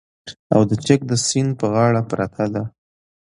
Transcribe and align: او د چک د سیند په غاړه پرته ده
او 0.53 0.61
د 0.69 0.71
چک 0.85 0.99
د 1.07 1.11
سیند 1.25 1.51
په 1.59 1.65
غاړه 1.73 2.01
پرته 2.09 2.45
ده 2.53 2.63